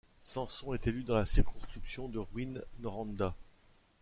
Samson 0.19 0.73
est 0.73 0.87
élu 0.87 1.03
dans 1.03 1.13
la 1.13 1.27
circonscription 1.27 2.07
de 2.09 2.17
Rouyn-Noranda. 2.17 3.35